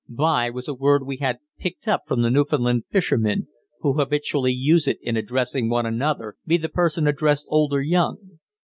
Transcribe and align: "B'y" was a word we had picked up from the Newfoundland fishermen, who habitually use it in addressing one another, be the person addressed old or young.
"B'y" 0.11 0.49
was 0.51 0.67
a 0.67 0.73
word 0.73 1.05
we 1.05 1.17
had 1.17 1.37
picked 1.59 1.87
up 1.87 2.07
from 2.07 2.23
the 2.23 2.31
Newfoundland 2.31 2.85
fishermen, 2.89 3.47
who 3.81 3.99
habitually 3.99 4.51
use 4.51 4.87
it 4.87 4.97
in 5.03 5.15
addressing 5.15 5.69
one 5.69 5.85
another, 5.85 6.37
be 6.43 6.57
the 6.57 6.69
person 6.69 7.05
addressed 7.05 7.45
old 7.51 7.71
or 7.71 7.83
young. 7.83 8.39